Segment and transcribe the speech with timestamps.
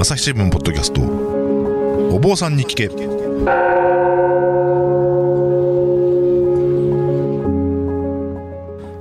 [0.00, 1.00] 朝日新聞ポッドキャスト。
[2.14, 2.86] お坊さんに聞け。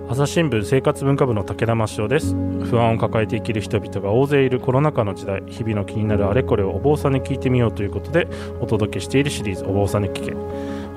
[0.10, 2.34] 朝日新聞生活文化部の武田真翔です。
[2.64, 5.44] 不安を抱えて生きる人々が大勢いるコロナ禍の時代。
[5.46, 8.27] 日々の気になるあれこれをお坊さんに聞いてみようということで
[8.59, 10.34] お届けしているシリーズお坊さんに聞け。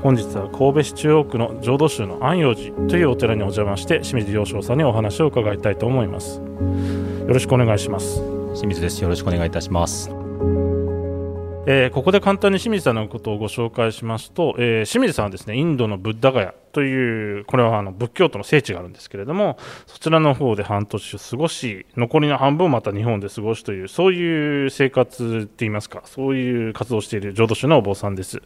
[0.03, 6.39] 本日は神戸市中央区の浄土宗の安養寺というお寺にお邪魔して清水良章さんにお話を伺いたいと思います。
[6.39, 6.45] よ
[7.27, 8.40] ろしくお願いします。
[8.55, 9.03] 清水です。
[9.03, 10.11] よろしくお願いいたします。
[11.67, 28.43] えーここで簡単に清水さんのことをご紹介しますと、えー清水さんはですねインドのブッダガヤというこれはあの仏教徒の聖地があるんですけれどもそちらの方で半年を過ごし残りの半分をまた日本で過ごすというそういう生活って言いますかそういう活動をしている浄土宗のお坊さんです。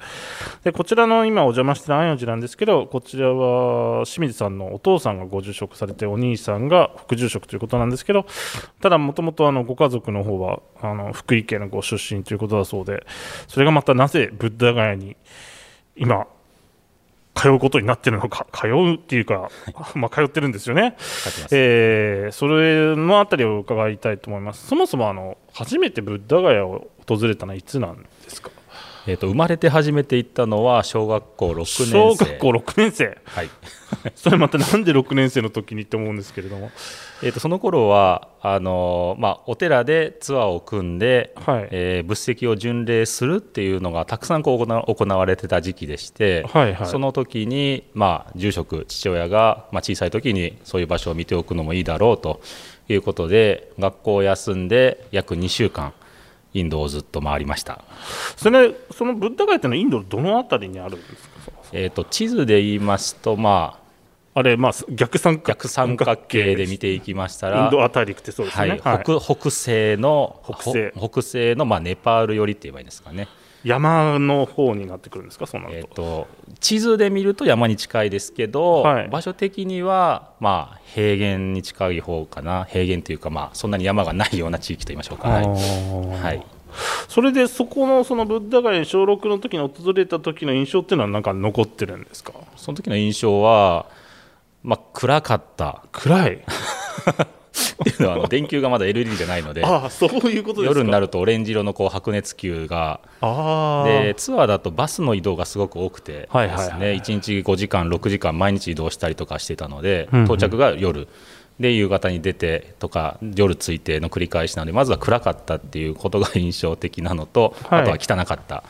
[0.64, 8.26] でこちらの今お邪魔している安養寺なんですけどこちらは清水さんのお父さんがご住職されてお兄さんが副住職ということなんですけど
[8.80, 13.06] ただもともとあのご家族の方はあの福井県のご出身ということだそうで
[13.48, 15.16] それがまたなぜブッダガヤに
[15.96, 16.26] 今
[17.34, 19.50] 通うことになっているのか通うっていうか、
[19.94, 20.96] まあ、通ってるんですよね。
[21.52, 28.50] えーそれのあたりを伺いたいと思いますそもそもあの初めてブッダガヤを訪れたのはいつなんですか？
[29.06, 31.84] えっ、と生まれて初めて行ったのは小学校6年生。
[31.92, 33.50] 小学校6年生はい。
[34.14, 36.70] それまたなんで6年生の時にって思うんですけれども。
[37.22, 41.68] えっ、とその頃はあのーまあお寺でツアーを組んで、はい。
[41.70, 46.86] えー仏石を巡礼するっていうのがたくさんこう行わ行われてた時期でして、はいはい。
[46.86, 52.40] その時にまあ住職父親がまあ小さい時にそういう場所を見ておくのもいいだろうと
[52.88, 55.92] いうことで学校を休んで約2週間
[56.52, 57.82] インドをずっと回りました。
[58.36, 61.52] それそのブッダガヤってのはインドのどのあたりにあるんですか？
[61.72, 63.83] えー、と地図で言いますと、まあ、
[64.36, 68.70] あれまあ逆三角逆三角形で見ていきましたイらンドあたりってそうですはい。
[68.70, 69.02] ね、はい。
[69.04, 70.92] 北北西の北西。
[70.96, 73.28] ほ北西の、まあ、ネパール寄りって言えばいいんですかね、
[73.62, 75.46] 山の方になってくるんですか？
[75.46, 79.08] そうなると、えー、と地図で見ると山に近いですけど、はい。
[79.08, 82.64] 場所的には、まあ、平原に近い方かな。
[82.64, 85.46] 平原というか、まあ、そんなに山がないような地域と言いましょうか、はい。
[85.46, 86.46] はい、
[87.08, 92.32] それでそこのそのブッダガヤに小6の時に訪れた時の印象っていうのはなんか残ってるんですか？
[92.56, 93.86] その時の印象は、
[94.64, 95.84] まあ、暗かった。
[95.92, 96.32] 暗い。
[96.34, 99.62] っていうのはあの電球がまだ LED じゃないので
[100.64, 103.00] 夜になるとオレンジ色のこう白熱球が。
[103.20, 103.88] ああ。
[103.88, 106.68] でツアーだとバスの移動がすごく多くてですね、はいはい。
[106.68, 111.06] はい1日5時間、6時間毎日移動したりとかしてたので、到着が夜。
[111.60, 117.82] で夕方に出てとか夜着いての繰り返しなのでまずは暗かったっていうことが印象的なのと、はい。
[117.82, 118.64] あとは汚かった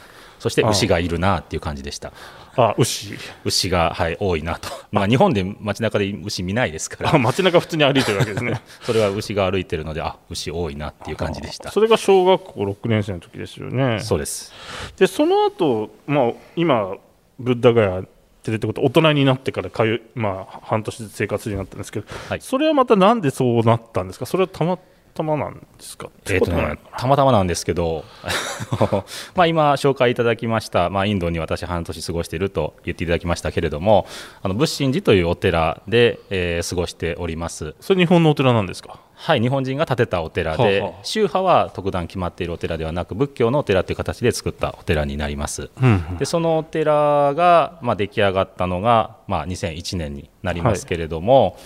[0.44, 2.12] そして牛がいるなっていう感じでした。
[2.56, 3.14] あ牛。
[3.46, 7.14] 牛が、はい、多いなと、まあ、日本で街中で牛見ないですから。
[7.14, 8.60] あ街中普通に歩いてるわけですね。
[8.84, 11.70] それは牛が歩いてるのであ牛多いなっていう感じでした。
[11.70, 14.00] それが小学校6年生の時ですよね。
[14.00, 14.52] そうです。
[14.98, 16.92] でその後、まあ今
[17.38, 18.04] ブッダガヤっ
[18.42, 22.40] てるってことは大人になってから通い、まあ、半年ずつ生活になったんですけど、はい。
[22.42, 24.26] それはまたなんでそうなったんですか？
[24.26, 24.78] それはたま
[25.14, 26.08] たまなんですか？
[26.26, 28.04] えーとね、たまたまなんですけど
[29.34, 34.06] まあ今紹介いただきました、まあ、インドに私半年過ごしていると言っていただきましたけれども
[34.42, 37.74] あの仏心寺というお寺で、えー過ごしております。
[37.80, 38.98] それ日本のお寺なんですか？
[39.16, 41.04] はい日本人が建てたお寺で、はあはあ。
[41.04, 45.70] 宗派は特段決まっているお寺ではなく仏教のお寺という形で作ったお寺になります。
[45.80, 51.56] うんでそのお寺が、まあ、出来上がったのが、まあ、2001年になりますけれども、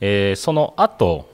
[0.00, 1.28] えーその後、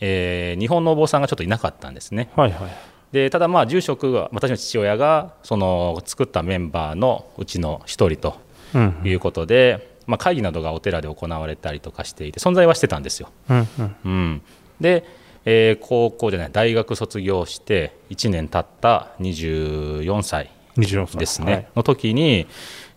[0.00, 2.30] えー日本のお坊さんがちょっといなかったんですね。
[2.36, 2.70] はいはい。
[3.12, 8.38] でただまあ住職が私の父親がその作ったメンバーのうちの一人と
[8.74, 13.30] うんいうことで、まあ、会議などがお寺で行われたりとかしていて存在はしてたんですよ。
[13.48, 13.96] うんうん。
[14.04, 14.42] うん、
[14.80, 15.04] で、
[15.44, 21.18] えー高校じゃない大学卒業して1年経った24歳24歳。
[21.18, 21.66] ですね、はい。
[21.76, 22.46] の時に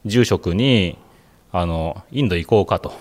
[0.06, 0.98] 住職に
[1.52, 2.94] あのインド行こうかと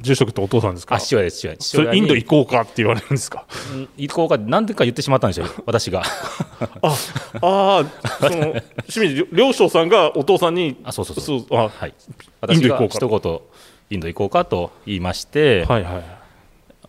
[0.00, 0.94] 住職ってお父さんですか？
[0.96, 1.56] あ父親です父親。
[1.56, 3.46] 父それインド行こうかって言われるんですか？
[3.74, 4.38] うん行こうか。
[4.38, 6.02] 何でか言ってしまったんですよ私が。
[6.82, 6.96] あ
[7.42, 8.54] あーその
[8.88, 11.40] 清水良章さんがお父さんにあそうそうそう。
[11.40, 13.40] そうあはい、イン私がド行こうか一言
[13.90, 16.04] インド行こうかと言いまして、はいはい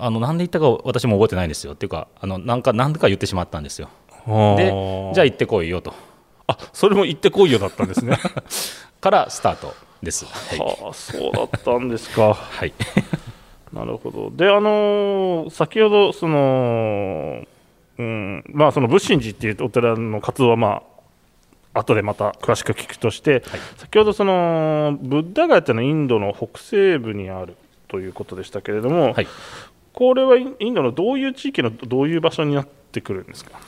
[0.03, 1.73] あのなんで言ったか私も覚えてないんですよ。
[1.73, 3.89] っていうかあのなんかなんでか言ってしまったんですよ。
[4.57, 4.65] で
[5.13, 5.93] じゃあ行ってこいよと。
[6.47, 8.17] あそれも行ってこいよだったんですね。
[8.99, 10.25] からスタートです。
[10.25, 12.33] はい、ああそうだったんですか。
[12.33, 12.73] はい、
[13.73, 14.31] なるほど。
[14.31, 17.43] であのー先ほどその
[17.97, 20.81] うんまあその仏心寺っていうお寺の活動はま
[21.73, 23.43] あ後でまた詳しく聞くとして、
[23.77, 27.55] 先ほどそのブッダガヤっていうのはインドの北西部にある
[27.87, 29.27] ということでしたけれども、はい。
[29.93, 33.59] これはインドのどういう地域のどういう場所になってくるんですか？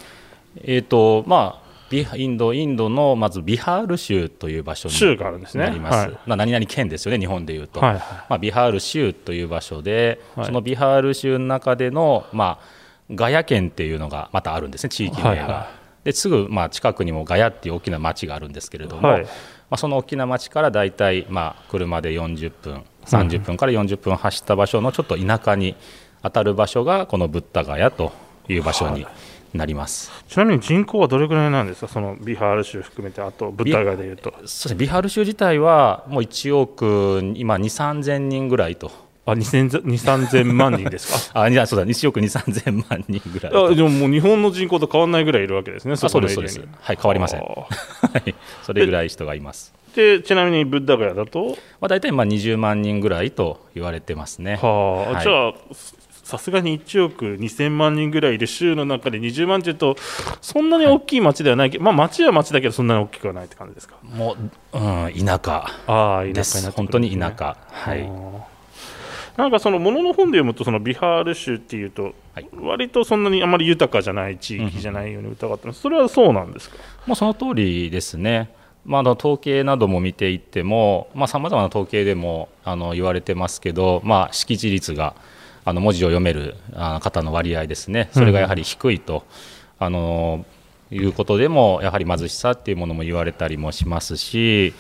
[0.64, 1.63] えーとまあ、ビ
[2.02, 5.66] インドインドのまずビハール州という場所に州があるんですね。
[5.66, 6.12] なります、はい。
[6.26, 8.02] まあ何々県ですよね、日本でいうと、はいはい。
[8.30, 10.46] まあ、ビハール州という場所で、はい。
[10.46, 15.30] そのビハール州の中での、まあ、ガヤ県っていうのがまたあるんですね、地域名が。
[15.30, 15.40] はい。
[15.40, 19.24] はですぐ、まあ、近くにもガヤっていう大きな町があるんですけれども、はい。
[19.24, 19.30] ま
[19.72, 25.76] あ、その大きな町からだいたい、まあ、車で40分、30分から40分走った場所のちょっと田舎に
[26.22, 28.12] 当たる場所が、このブッダガヤと
[28.50, 29.06] いう場所に
[29.54, 30.12] なります。
[30.28, 34.32] ちなみに人口はどれくらいなんですか、そのビハール州含めて、あとブッダガでいうと。
[34.32, 34.76] そうですね。
[34.76, 38.92] ビハール州自体はもう1億、今、2、3000人ぐらいと、
[39.26, 41.42] あ、2000 3000万人ですか？
[41.44, 43.68] あいやそうだ、1億2、3000万人ぐらいと。
[43.68, 46.60] あでももう日本の人口と変わらないぐらいいるわけですね、あそうです、このエリアに。
[46.60, 47.68] そうです、はい、変わりません、あ は
[48.26, 49.74] い、それぐらい人がいます。
[49.80, 54.58] ーでちなみにブッダガヤだと、まあ、大体まあ20万人ぐらいと言われてますね。
[54.62, 55.14] はあ。
[55.14, 55.24] はい。
[55.24, 55.54] じゃあ、
[56.24, 59.96] さすがに1億2000万人ぐらいいる州の中で20万というと、
[60.42, 63.98] そんなに大きい町ではないけど、まあ、町は町だけど、そんなに大きくはないって感じですか？
[64.04, 64.38] も
[64.74, 64.80] う、う
[65.10, 68.10] ん、田舎ああ、田舎本当に田舎、はい、
[69.38, 72.50] なんかそのものの本で読むとそのビハール州っていうとはい。
[72.56, 75.82] 割とそんなにあまり豊かじゃない地域じゃないように疑ってます。
[75.82, 76.78] それはそうなんですか？
[77.06, 78.50] もうその通りですね、
[78.86, 85.14] まあ、統計なども見ていってもさまざ、まな統計でもあの言われてますけど、まあ、識字率が
[85.66, 89.24] あの文字を読めるあ方の割合ですね、それがやはり低いと。
[89.80, 90.46] あの
[90.92, 94.74] いうことでもやはり貧しさっていうものも言われたりもしますし、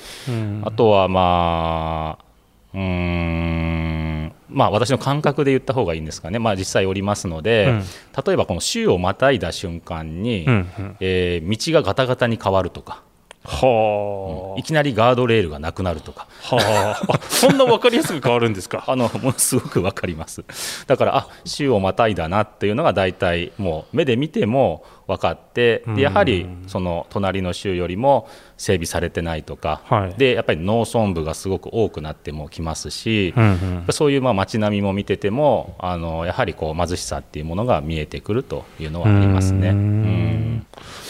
[0.63, 2.25] あとはまあ
[2.74, 7.83] うーんまあ私の感覚で言った方がいいんですかね、まあ、実際おりますので、うん。
[8.25, 10.97] 例えばこの州をまたいだ瞬間に、うんうん。
[11.00, 13.01] えー道がガタガタに変わるとか、
[13.45, 17.13] はあ、いきなりガードレールがなくなるとか、はあ。
[17.13, 18.84] あそんな分かりやすく変わるんですか？
[18.88, 20.44] あのものすごく分かります。
[20.88, 30.13] だから、あ州をまたいだなっていうのが大体、もう目で見ても分かって、でやはりその隣の州よりも整備されてないとか、はい。
[30.18, 33.86] でやっぱり農村部がすごく多くなってもきますし、うんうん。
[33.92, 39.69] そういうまあ街並みも見てても、あのやはりこう貧しさっていうものが見えてくるというのはありますね。
[39.69, 40.66] うん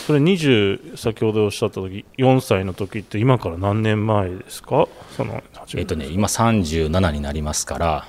[0.07, 4.87] それ20先ほどおっしゃった時4歳の時って今から何年前ですか？
[5.15, 5.41] その
[5.75, 8.07] えっとね、今37になりますから、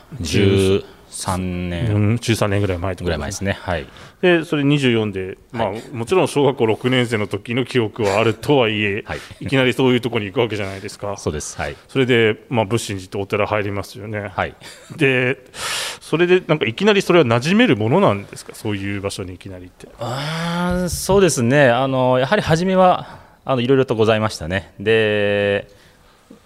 [1.15, 3.53] 13年うん13年ぐらい前とぐらい前ですね。
[3.53, 3.87] はい。
[4.21, 11.17] でそれ24で、まあ、もちろん小学校6年生の時の記憶はあるとはいえ、はいい、きなりそういうところに行くわけじゃないですか。
[11.17, 11.57] そうです。
[11.57, 11.77] はい。
[11.89, 14.33] それで、まあ、仏心寺ってお寺入りますよね。
[14.35, 14.55] はい。
[14.97, 15.39] で、
[16.01, 19.89] それでなんかいきなりそれは馴染めるものなんですか、そういう場所にいきなりって。
[20.01, 21.71] あーそうですね。
[21.71, 24.75] あのやはり初めはあのいろいろとございましたね。
[24.81, 25.69] で、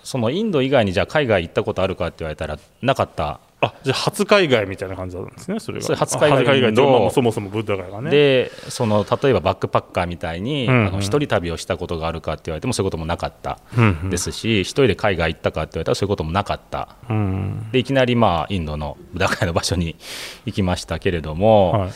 [0.03, 3.41] そのインド以外にじゃあ海外行ったことあるかって言われたらなかった。
[3.61, 5.97] あじゃあ初海外みたいな感じなんですね、それが。
[5.97, 8.11] 初海外あ海外ってのまあまあそもそもブッダがね。
[8.11, 16.97] で、その例えばバックパッカーみたいに、うんうんあの一人旅をしたことがあるかって言われてもそういうこともなかったうんうんですし、一人で海外行ったかって言われたらそういうこともなかった。
[17.11, 19.97] うんでいきなりまあインドのブダガヤの場所に
[20.47, 21.91] 行きましたけれども、はい、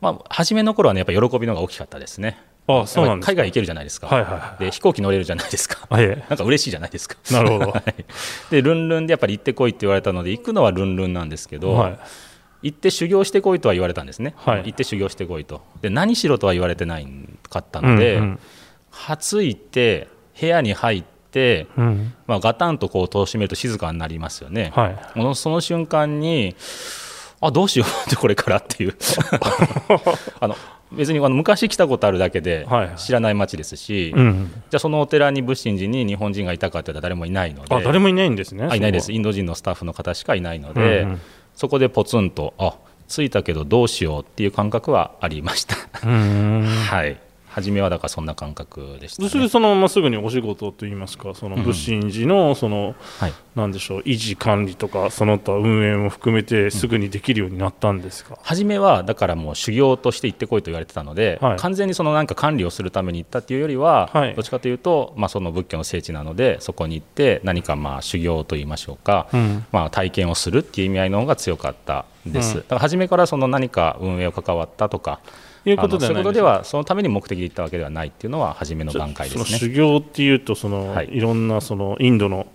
[0.00, 2.38] まあ初めの頃はねやっぱ喜びの方が大きかったですね。
[2.66, 3.32] あそうなんですか。
[3.32, 4.06] 海外行けるじゃないですか。
[4.06, 5.86] はいはいはいで飛行機乗れるじゃないですか。
[5.90, 6.24] あえ。
[6.28, 7.16] なんか嬉しいじゃないですか。
[7.30, 7.70] え なるほど。
[7.72, 8.04] はい。
[8.50, 11.98] でルンルンでやっぱり行ってこいって言われたので行くのはルンルンなんですけど、はい。
[12.62, 14.62] 行って修行してこいとは言われたんですね、はい。
[14.66, 15.62] 行って修行してこいと。
[15.80, 17.08] で何しろとは言われてない
[17.50, 18.38] かったので、うんうん。
[18.90, 20.08] 初行って
[20.40, 22.14] 部屋に入って、うん。
[22.28, 25.18] まあ、ガタンとこう戸を閉めると静かになりますよね、はい。
[25.18, 26.54] ものその瞬間に
[27.40, 28.94] あどうしようってこれからっていう。
[30.38, 30.56] あの
[30.96, 32.96] 別にあの昔来たことあるだけではいはい。
[32.96, 38.68] 知らない町ですし、うん、じゃあそのお寺に仏心寺に日本人がいたかって言ったら誰もいないのであ誰もいないんですね。
[38.70, 39.06] あいないです。
[39.06, 41.20] そインド人のスタッフの方しかいないので、うんうん。
[41.54, 42.76] そこでポツンとあ
[43.08, 47.20] 着いたけどどうしようっていう感覚はありました、 はい
[47.52, 49.28] 初めはだからそんな感覚でした、ね。
[49.28, 58.38] それでそのまますぐにお仕事といいますか、その仏心寺のその、はい、なんでしょう維持管理とかその他運営も含めてすぐにできるようになったんですか？
[58.42, 61.58] 初めはだからもう修行として行ってこいと言われてたので、はい。
[61.58, 64.34] 完全にそのなんか管理をするために行ったっていうよりは、はい。
[64.34, 69.66] どっちかというと、まあ、その仏教の聖地なのでそこに行って何かまあ修行といいましょうか、うん。
[69.72, 72.62] まあ、体験をするっていう意味合いの方が強かったです、うん。
[72.62, 75.20] だから初めからその何か運営を関わったとか
[75.70, 79.58] いうことでではそのために目的で行ったわけではないっていうのは初めの段階ですね。
[79.58, 81.08] 修行っていうとその、はい。
[81.12, 82.46] い、ろんなそのインドの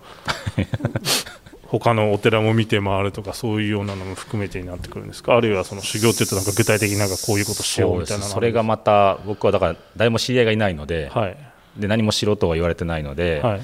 [1.68, 5.36] 他のお寺も見て回るとかそういうようなのも含めてになってくるんですか？
[5.36, 11.38] あるいはその修行っていうとなんか具体的になんかこういうことしようみたいなそれがまた僕はだから誰も知り合いがいないので,、はい。
[11.78, 13.62] で何もしろとは言われてないので、はい。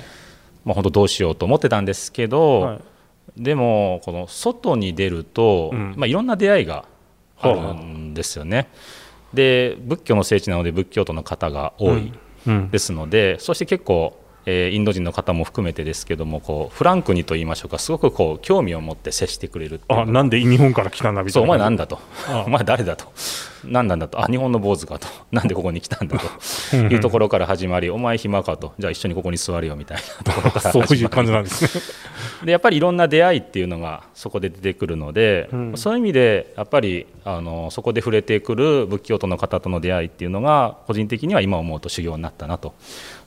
[0.66, 3.44] まあ、本当どうしようと思ってたんですけど、はい。
[3.44, 5.94] でもこの外に出ると、うん。
[5.98, 6.86] まあ、いろんな出会いが
[7.40, 8.68] あるんですよね。
[9.34, 12.14] で仏教の聖地なので仏教徒の方が多い
[12.48, 12.70] うん。
[12.70, 21.46] ですので、そして結構、えーインド人の方も含めてですけどもこうフランクにと言いましょうかすごくこう興味を持って接してくれるあなんで日本から来たんだみたいな。
[21.46, 22.00] お前なんだと。
[22.28, 23.12] あお前誰だと。
[23.64, 24.22] 何なんだと。
[24.22, 25.08] あ日本の坊主かと。
[25.32, 26.76] なんでここに来たんだと。
[26.76, 28.74] いうところから始まりお前暇かと。
[28.80, 31.84] じゃあ一緒にここに座るよみたいなところから始まりそういう感じなんですね。
[32.46, 35.78] でやっぱりいろんな出会いっていうのがそこで出てくるので、うん。
[35.78, 42.74] そういう意味でやっぱりあのそこで触れてくる仏教徒の方との出会いっていうのが個人的には今思うと修行になったなと、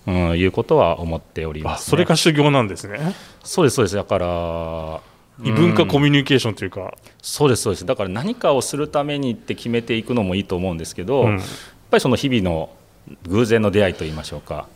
[0.06, 3.14] うん、いうことは思っております、ね、あそれが修行なんですね。
[3.42, 3.96] そうですそうです。
[3.96, 5.00] だから
[5.42, 7.86] 異文化コミミュニケーションというか、そうですそうです。
[7.86, 11.36] だから何かをするためにって決めていくのもいいと思うんですけど、うん。
[11.36, 11.40] やっ
[11.90, 12.70] ぱりその日々の
[13.28, 14.66] 偶然の出会いといいましょうか、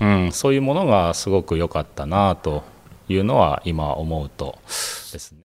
[0.00, 2.64] うん、そういうものがすごく良かったなと
[3.08, 4.58] いうのは今思うと
[5.12, 5.38] ですね。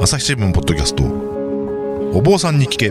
[0.00, 1.04] 朝日新聞ポッドキャスト。
[2.12, 2.90] お坊さんに聞け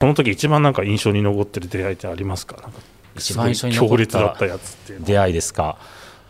[0.00, 2.56] この時一番なんか印象に残ってる出会いってありますか？
[2.62, 2.78] なんか
[3.16, 5.76] 一番印象に残った烈だったやつって出会いですか？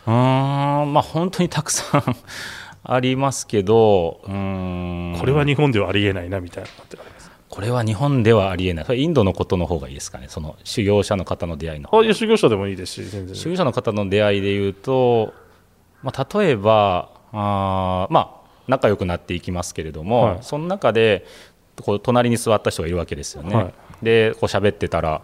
[0.09, 2.17] うーんまあ本当にたくさん
[2.83, 5.17] ありますけどうーん。
[5.21, 7.31] これは日本ではありえないなみたいなのってあります？
[7.49, 8.85] これは日本ではありえない。
[8.87, 10.27] それインドのことの方がいいですかね？
[10.29, 11.91] その修行者の方の出会いの。
[11.95, 12.95] ああいう修行者でもいいです。
[12.95, 13.37] し全然。
[13.37, 15.33] 修行者の方の出会いでいうと、
[16.03, 20.39] まあ、例えばあーまあ仲良くなっていきますけれども、はい。
[20.43, 21.25] その中で
[21.83, 23.55] こう隣に座った人がいるわけですよね。
[23.55, 23.75] はい。
[24.03, 25.23] でこう喋ってたら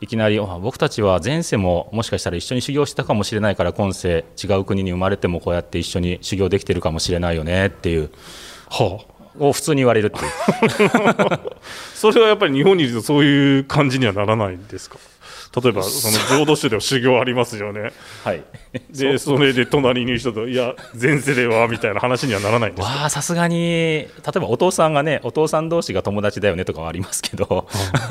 [0.00, 8.10] いきなりあ僕たちは前世ももしかしたら一緒に修行したかもしれないから今世違う国に生まれてもこうやって一緒に修行できてるかもしれないよねっていう。
[8.68, 9.16] はあ。
[9.38, 10.90] を普通に言われるっていう。
[11.94, 14.98] それはやっぱり日本にいるとそういう感じにはならないんですか？
[15.62, 17.92] 例えばその浄土宗では修行ありますよね。
[18.24, 18.44] はい。
[18.90, 27.68] でそれで隣にいる人といや前世ではみたいな話にはならないんですかわあさすがに例えばお父さんがねお父さん同士が友達だよねとかはありますけど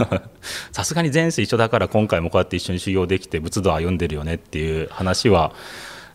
[0.72, 5.54] さすがに前世一緒だから今回もこうやって一緒に修行できて仏道を歩んでるよねっていう話は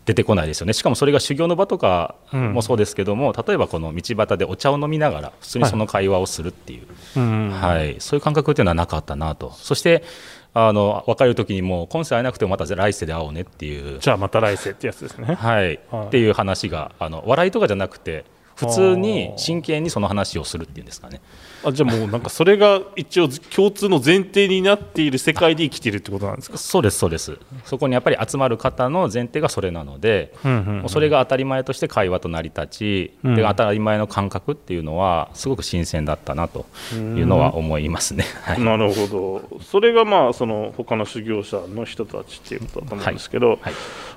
[0.06, 0.72] 出てこないですよね。
[0.72, 6.86] しかもそれが修行の場とかもそうですけども、例えばこの道端でお茶を飲みながら普通にその会話をするっていう、
[7.16, 7.50] うん。
[7.50, 9.52] はい、そういう感覚っていうのはなかったなと。
[9.52, 10.02] そして
[10.52, 14.00] あの別れる時にもう今世会えなくてもまた来世で会おうねっていう。
[14.00, 15.34] じゃあまた来世ってやつですね。
[15.34, 16.06] はい、はい。
[16.06, 18.24] っていう話があの笑いとかじゃなくて
[18.66, 21.20] 普通に真剣にその話をするっていうんですかね。
[21.62, 26.56] あじゃあもうなんかそれが一応共通の前提になっている世界で生きているってことなんですか？
[26.56, 27.38] そうですそうです。
[27.64, 30.88] そこにやっぱり集まる方の前提がそれなので、うんうんうん。
[30.88, 33.34] それが当たり前として会話と成り立ち、うん。
[33.34, 36.64] で当たり前の感覚っていうのはすごく新鮮だったなと
[36.94, 38.60] いうのは思いますね、はい。
[38.60, 39.06] なるほ
[39.50, 39.60] ど。
[39.62, 43.58] それがまあその他の修行者の人たちっていうことだと思うんですけど、はい。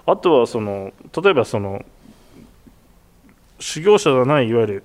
[0.06, 1.84] あとはその例えばその
[3.64, 4.84] 修行者ではないいわゆる。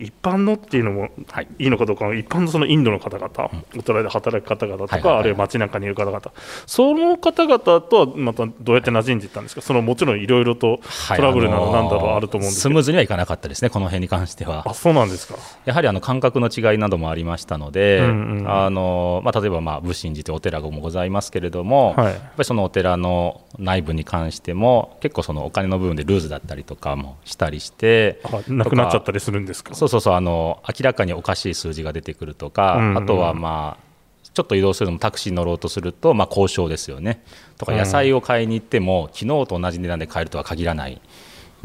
[0.00, 1.48] 一般のっていうのもはい。
[1.58, 5.20] いいのかどうか一般のそのインドの方々、お寺で働く方々とか、はいはいはい。
[5.20, 6.20] あるいは街中にいる方々。
[6.66, 9.62] その方々とはまたどうやって馴染んでいったんですか？
[9.62, 11.16] そのもちろんいろいろとはい。
[11.16, 14.64] トラブルなどあのーなんだろうあると思うんですスムーズにはいかなかったですねこの辺に関しては。
[14.66, 15.34] あそうなんですか。
[15.64, 22.12] やはりあの感覚の違いなどもありましたので、うんうんあのまあ、例えばまあ仏心寺というお寺もございますけれども、はい。
[22.12, 29.74] やっぱりそのお寺の内部に関しても結構そのお金の部分でルーズだったりとかもしたりしてあなくなっちゃったりするんですか？
[29.88, 32.98] そうそうそうあの明らかにおかしい数字が出てくるとか、うんうん。
[32.98, 33.88] あとはまあ
[34.34, 37.24] ちょっと移動するのもタクシーに乗ろうとすると、まあ、交渉ですよね。
[37.56, 37.78] とかうん。
[37.78, 41.00] 野菜を買いに行っても、昨日と同じ値段で買えるとは限らない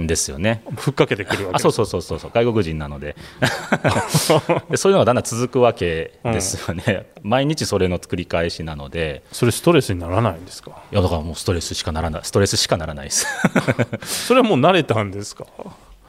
[0.02, 0.64] んですよね。
[0.78, 2.32] ふっかけてくるわけあそうそうそうそうそう。
[2.34, 3.16] 外国人なので。
[4.72, 9.22] でそういうのがだんだん続くわけですよね、毎日それの繰り返しなので。
[9.32, 10.72] それストレスにならないんですか？
[10.92, 12.22] いやだからもうストレスしかならない。
[12.24, 13.28] ストレスしかならないです。
[14.28, 15.46] それはもう慣れたんですか？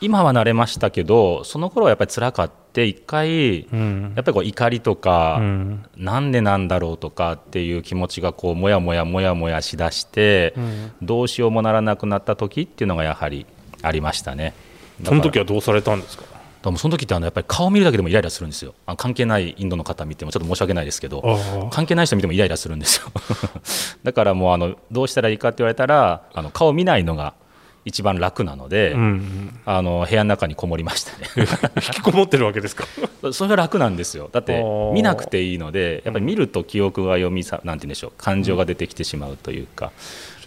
[0.05, 4.13] 今は慣れましたけどその頃はやっぱり辛かって一回、うん。
[4.17, 5.85] やっぱりこう怒りとか、うん。
[5.97, 10.93] なんでなんだろうとかっていう気持ちがこうもやもやもやもやしだして、うん。
[11.03, 13.47] どうしようもならなくなった時っていうのがやはり
[13.83, 14.55] ありましたね。
[15.01, 16.25] だその時はどうされたんですか？
[16.65, 18.75] でもその時ってあのやっぱり顔見るだけでもイライラするんですよ。
[18.87, 23.13] あ関係ないインドの方見てもちょっと申し訳ないですけど関係ない人見てもイライラするんですよ。
[24.03, 27.35] だからもうあのどうしたらいいかって言われたらあの顔見ないのが
[27.85, 31.27] 一番楽なので、うんうん、あの部屋の中にこもりましたね
[31.77, 32.87] 引きこもってるわけですか？
[33.33, 34.29] それが楽なんですよ。
[34.33, 34.63] だって
[34.93, 39.93] 見なくていいのでやっぱり見ると記憶が読みさなんて言うんでしょう感情が出てきてしまうというか、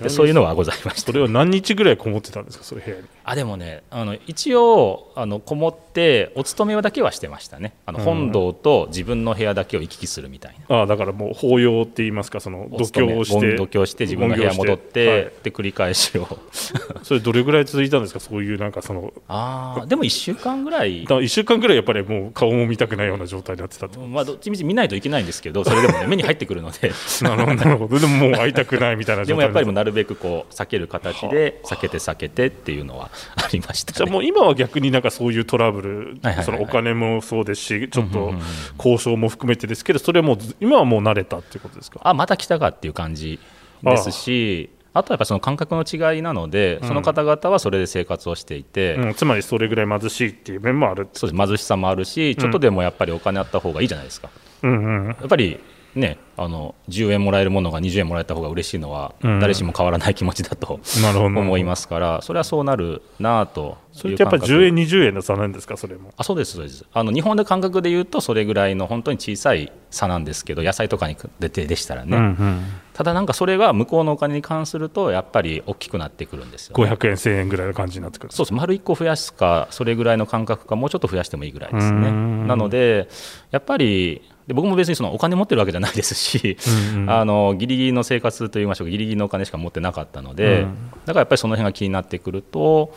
[0.04, 1.08] でそういうのはございました。
[1.08, 3.04] それは何日ぐらいこもってたんですかそれ部屋に？
[3.24, 7.74] あでもねあの一応あのこもってお勤めだけはしてましたね。
[7.86, 8.06] あのうん。
[8.06, 10.76] 本堂と自分の部屋だけを行き来するみたいな。
[10.78, 13.56] ああだからもう法要って言いますかその度胸をして。
[13.56, 16.28] 度胸して自分の部屋戻って、はいで繰り返しを。
[17.04, 21.06] それどれぐらい続いたんですかそういうなんかそのあーでも1週間ぐらい。
[21.06, 26.92] だ1週間ぐらいやっぱりもう顔も見たくないような状態になってたってまあ、どっちみち見ないといけないんですけどそれでも、ね、目に入ってくるので。
[27.22, 36.46] なるほどでももう会いたくないみたいなで状態にもやっぱりもうなるべくこう避ける形で避けて避けてっていうのはありました、ね、じゃあもう今は逆になんかそういうトラブル、はいはいはいはい。
[36.46, 38.34] そのお金もそうですし、ちょっと
[38.78, 42.00] 交渉も含めてですけど、それはもうず今はもう慣れたっていうことですか？
[42.04, 43.40] あまた来たかっていう感じ
[43.84, 51.08] ですしあとはやっぱその感覚の違いなので、その方々はそれで生活をしていて、うん、つまりそれぐらい貧しいっていう面もある。
[51.14, 51.48] そうです。
[51.48, 54.30] 貧しさもあるしちょっとでもやっぱりお金あった方がいいじゃないですか、
[54.64, 55.08] うんうん。
[55.08, 55.60] やっぱり
[55.96, 59.40] ねあの10円もらえるものが20円もらえた方が嬉しいのは、うん。
[59.40, 61.40] 誰しも変わらない気持ちだと なるほど。
[61.40, 66.14] 思いますからそれはそうなるなとそれってやっぱりいう感覚10円、20円の差なんですか、それも？
[66.18, 66.86] あそうですそうです。
[66.94, 72.64] あの日本で感覚で言うとそれぐらいの本当に小さい差なんですけど野菜とかに出てでしたらね、うんうん、
[72.98, 78.34] ただなんかそれが向こうのお金に関するとやっぱり大きくなってくるんですよ、ね、500円、1000円ぐらいの感じになってくる。
[78.34, 78.54] そうです。
[78.56, 82.08] 丸1個増やすかそれぐらいの感覚かもうちょっと増やしてもいいぐらいですね。
[82.08, 82.48] うん。
[82.48, 83.08] なので
[83.52, 86.58] やっぱりで僕も別にそのお金持ってるわけじゃないですし、
[86.96, 87.10] うんうん。
[87.12, 90.90] あのギリギリの生活といいましょうかギリギリのお金しか持ってなかったので、うん。
[91.06, 92.96] だからやっぱりその辺が気になってくると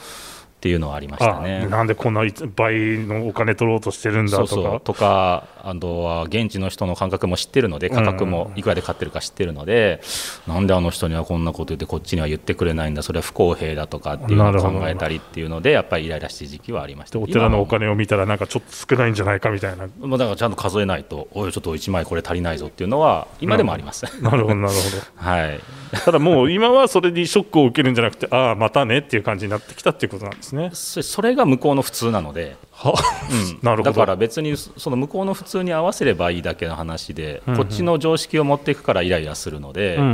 [0.61, 1.67] っていうのはありましたあね。
[1.69, 2.21] なんでこんな
[2.55, 4.50] 倍のお金取ろうとしてるんだとか。
[4.50, 10.02] そうとかあとは現地の人の感覚も知ってるので価格もいくらで買ってるか知ってるので、
[10.47, 19.87] なんであの人にはこんなこと言ってこっちには言ってくれないんだそれは不公平だとかっていうのを考えたりっていうのでやっぱりイライラしてる時期はありましたでお寺のお金を見たら、なんかちょっと少ないんじゃないかみたいな。
[19.99, 24.81] もうだからちゃんと数えないとおいちょっと1枚これ足りないぞっていうのは今でもあります、なるほど、なるほ
[25.16, 25.80] はいど。
[26.05, 30.70] ただもう今はそれにショックを受けるんじゃなくて、ああ、またねっていう感じになってきたっていうことなんですね。
[30.72, 33.59] そそれが向こうの普通なので、はうん。
[33.62, 33.90] なるほど。
[33.90, 37.61] だから別にそその向こうの普通に合わせればいいだけの話で、うんうん。
[37.61, 40.07] こっちの常識を持っていくからイライラするので、うんう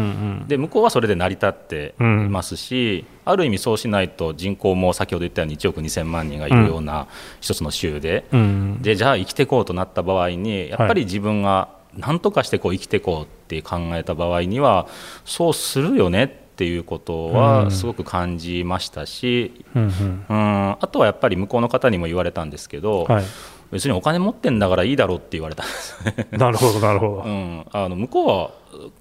[0.45, 0.49] ん。
[0.49, 7.07] で向こうはそれで成り立っていますし、ある意味そうしないと人口も先ほど言ったように1億2000万人がいるような
[7.41, 14.89] 一つの州で,、うんでじゃあ生きていこうとなった場合にやっぱり自分が何とかしてこう生きていこうって考えた場合には
[15.25, 17.33] そうするよねっていうことうん。
[17.35, 20.77] はすごく感じましたし、うんうん。
[20.81, 23.25] あとはやっぱり向こうの方にも言われたんですけど、うんはい、
[23.71, 26.05] 別にお金持ってんだからいいだろうって言われたんです。
[26.05, 26.27] ね。
[26.37, 27.23] なるほど、なるほど。
[27.25, 28.51] うん、あの向こうは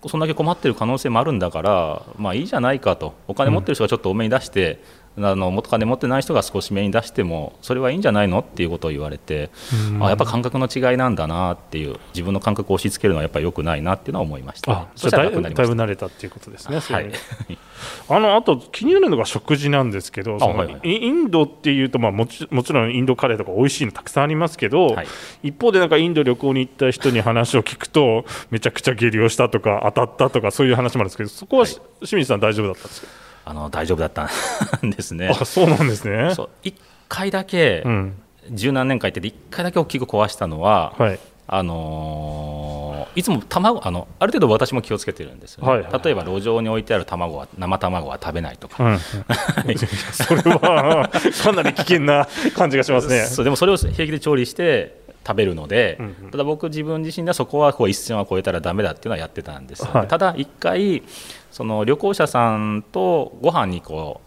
[0.08, 3.14] そんだけ困ってる可能性もあるんだから、まあ、いいじゃないかと。
[3.28, 4.82] お金持ってる人がちょっと多めに出して、
[5.18, 9.50] あの元金持ってない人が少し目に出してもそれはいいんじゃないのっていうことを言われて、
[9.90, 10.04] うん。
[10.04, 16.80] あやっぱ感覚の違いなんだなっていう自分の感覚を押し付けるのはやっぱり良くないなっていうのは思いました、あだいぶ慣れたっていうことですね。
[16.80, 17.12] はい。
[18.10, 20.80] あのあと気になるのが食事なんですけど、はいはい。
[20.84, 25.08] イインドっていうと、まあ、もちもちろんインドカレーとか美味しいのたくさんありますけど、はい
[25.44, 31.72] 一方でなんかインド旅行に行った人に話を聞くと、めちゃくちゃ下痢をしたとか、当たったとか、そういう話もあるんですけど、そこは、はい。
[32.00, 33.08] 清水さん、大丈夫だったんですか、
[33.46, 34.28] あの大丈夫だった
[34.86, 35.30] んですね。
[35.30, 36.34] あそうなんですね。
[36.36, 36.50] そう。
[36.64, 36.74] 1
[37.08, 38.22] 回だけ、うん。
[38.52, 41.20] 十何年間行ってて1回だけ大きく壊したのは、はい。
[41.48, 49.00] あのーいつも卵あのある程度私も気をつけてるんですよね、はいはい例えば路上に置いてある卵は生卵は食べないとか、うんうん。
[50.12, 51.10] それは
[51.42, 53.26] かなり危険な感じがしますね。
[53.26, 56.32] そうでもそれを平気で調理して食べるので、うんうん。
[56.32, 60.08] ただ僕自分自身ではそこはこう一線は越えたらダメだっていうのはやってたんですはい。
[60.08, 61.04] ただ一回
[61.52, 64.25] その旅行者さんとご飯にこう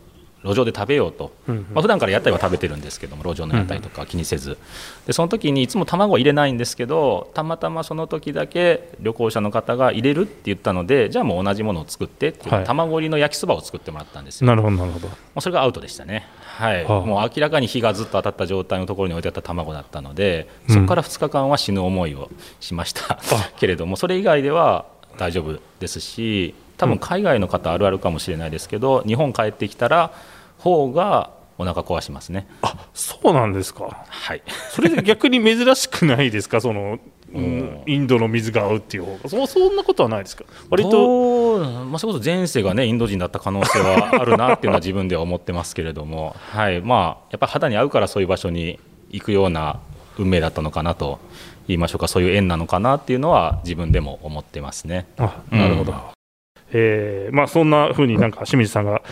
[0.49, 1.63] 路上で食べようと、うんうん。
[1.73, 4.59] まあ普段から屋台は食べてるんですけども路上の屋台とか気にせず、
[5.07, 12.65] でその時にいつも卵は入れないんですけどたまたまその時だけ旅行者の方が入れるって言ったのでじゃあもう同じものを作ってっていう、はい。
[12.65, 14.47] 卵入りの焼きそばを作ってもらったんですよ。
[14.47, 15.09] なるほど、なるほど。
[15.09, 16.85] もうそれがアウトでしたね、はい。
[16.85, 17.01] はあ。
[17.01, 20.75] もう明らかに火がずっと当たった状態のところに置いてあった卵だったので、うん。
[20.75, 22.31] そこから2日間は死ぬ思いを
[22.61, 23.19] しました。
[23.59, 24.87] けれども、それ以外では
[25.19, 30.13] 大丈夫ですし、多分海外の方あるあるかもしれないですけど、日本帰ってきたら、
[30.59, 32.47] 方がお腹壊しますね。
[32.63, 34.05] あそうなんですか。
[34.09, 34.43] はい。
[34.71, 36.99] それで逆に珍しくないですか、 その、
[37.35, 37.83] うん。
[37.87, 46.81] インドの水が合うっていう方が、そそんなことはないですか、割と、と、まあ、それこそ前世が、ね、インド人だった可能性はあるなっていうのは自分では思ってますけれども、 はい。
[46.81, 48.79] まあ、やっぱり肌に合うからそういう場所に
[49.11, 49.81] 行くような
[50.17, 51.19] 運命だったのかなと
[51.67, 55.07] 言いましょうか、そういう縁なのかなっていうのは自分でも思ってますね。
[55.19, 55.99] あなるほど、うん。
[56.73, 59.03] えーまあ、そんなふうになんか清水さんが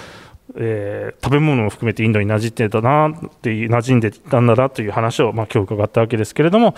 [0.59, 6.75] えー、食べ物を含めてインドに馴染んでたなっていう馴染んでたんだなという話を、まあ、今日伺ったわけですけれども、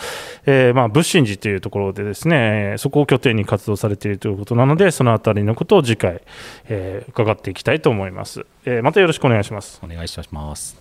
[0.47, 6.23] えー、まあ仏心寺というところでですねそこを拠点に活動されているということなのでそのあたりのことを次回、
[6.69, 9.81] えー、伺っていきたいと思います、えー、またよろしくお願いします。
[9.83, 10.77] お願いいたします。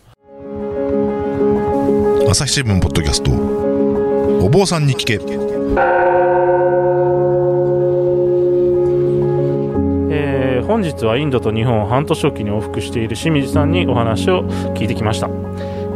[2.30, 3.32] 朝日新聞ポッドキャスト
[4.46, 5.18] お坊さんに聞け
[10.68, 14.44] 本日はインドと日本を半年おきに往復している清水さんにお話を
[14.76, 15.30] 聞いてきました、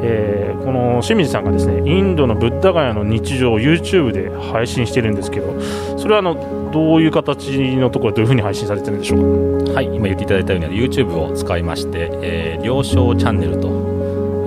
[0.01, 5.59] えー、この清水さんがですねインドのブッダガヤの日常を YouTube で配信してるんですけど
[5.97, 9.73] それはあのどういう形のところどういうふうに配信されてるんでしょうか？
[9.73, 13.69] はい今言っていただいたように YouTube を使いまして、えー、了承チャンネルと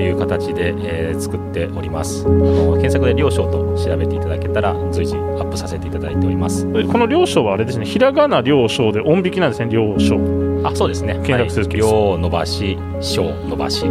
[0.02, 2.26] いう形で、えー、作っております。
[2.26, 6.66] あの検索で「両章」と調べていただけたら随時アップさせていただいております。
[6.66, 10.18] この「両章」はあれですねひらがな「両章」で音引きなんですね「両章」
[10.64, 11.20] あそうですね。
[11.24, 13.82] 検索すると両、伸ばし章伸ばし。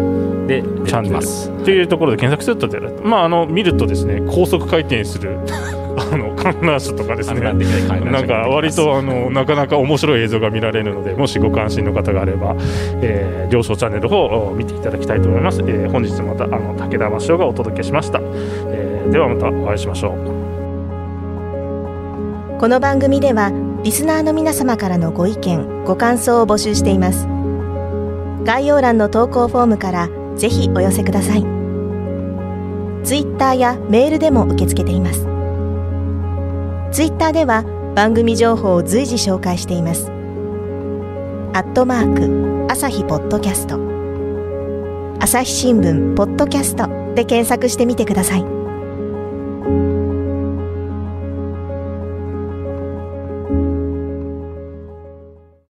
[0.48, 1.64] でチャンネル。
[1.64, 5.38] っていうところで検索するとまああの見るとですね高速回転する
[6.44, 7.40] 観覧車とかですね。
[7.42, 12.56] なんか割とあのなかなか面白い映像が見られるのでもしご関心の方があれば、
[13.02, 20.44] えー、両チャンネルの方を見ていただきたいと思います、えー、本日またあの武田真がお届けしました、えー、ではまたお会いしましょう。
[22.60, 23.52] この番組では
[23.84, 27.28] リスナーの皆様からのご意見ご感想を募集しています。
[28.46, 31.64] 概要欄の投稿フォームからぜひお寄せください。
[33.04, 35.33] ツイッターやメールでも受け付けています
[36.94, 37.64] ツイッターでは
[37.96, 40.12] 番組情報を随時紹介しています。
[41.56, 43.80] アットマーク朝日ポッドキャスト
[45.20, 48.53] 朝日新聞ポッドキャストで検索してみてください。